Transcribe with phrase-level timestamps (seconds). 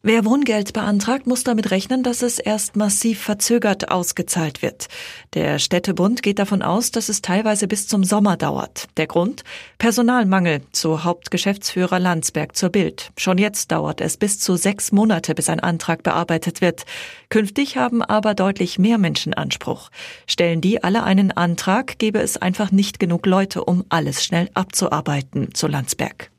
[0.00, 4.86] Wer Wohngeld beantragt, muss damit rechnen, dass es erst massiv verzögert ausgezahlt wird.
[5.34, 8.86] Der Städtebund geht davon aus, dass es teilweise bis zum Sommer dauert.
[8.96, 9.42] Der Grund?
[9.78, 13.10] Personalmangel, so Hauptgeschäftsführer Landsberg zur Bild.
[13.18, 16.84] Schon jetzt dauert es bis zu sechs Monate, bis ein Antrag bearbeitet wird.
[17.28, 19.90] Künftig haben aber deutlich mehr Menschen Anspruch.
[20.28, 25.48] Stellen die alle einen Antrag, gäbe es einfach nicht genug Leute, um alles schnell abzuarbeiten,
[25.56, 26.30] so Landsberg.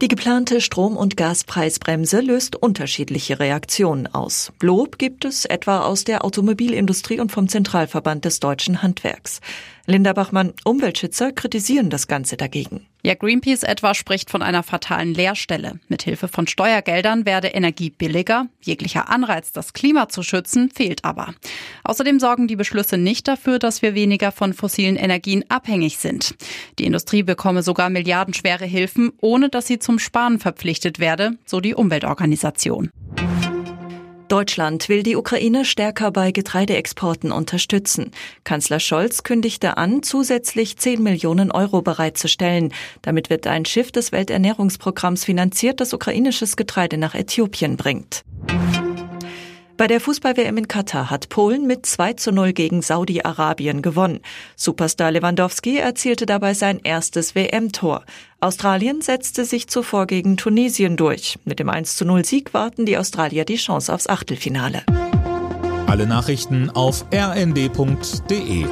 [0.00, 4.52] Die geplante Strom- und Gaspreisbremse löst unterschiedliche Reaktionen aus.
[4.60, 9.40] Lob gibt es etwa aus der Automobilindustrie und vom Zentralverband des deutschen Handwerks.
[9.86, 12.86] Linda Bachmann, Umweltschützer kritisieren das Ganze dagegen.
[13.02, 15.78] Ja, Greenpeace etwa spricht von einer fatalen Leerstelle.
[15.88, 18.46] Mithilfe von Steuergeldern werde Energie billiger.
[18.62, 21.34] Jeglicher Anreiz, das Klima zu schützen, fehlt aber.
[21.84, 26.34] Außerdem sorgen die Beschlüsse nicht dafür, dass wir weniger von fossilen Energien abhängig sind.
[26.78, 31.74] Die Industrie bekomme sogar milliardenschwere Hilfen, ohne dass sie zum Sparen verpflichtet werde, so die
[31.74, 32.90] Umweltorganisation.
[34.28, 38.10] Deutschland will die Ukraine stärker bei Getreideexporten unterstützen.
[38.44, 42.72] Kanzler Scholz kündigte an, zusätzlich 10 Millionen Euro bereitzustellen.
[43.02, 48.24] Damit wird ein Schiff des Welternährungsprogramms finanziert, das ukrainisches Getreide nach Äthiopien bringt.
[49.76, 54.20] Bei der Fußball-WM in Katar hat Polen mit 2 zu 0 gegen Saudi-Arabien gewonnen.
[54.54, 58.04] Superstar Lewandowski erzielte dabei sein erstes WM-Tor.
[58.38, 61.40] Australien setzte sich zuvor gegen Tunesien durch.
[61.44, 64.84] Mit dem 1 zu 0 Sieg warten die Australier die Chance aufs Achtelfinale.
[65.88, 68.66] Alle Nachrichten auf rnd.de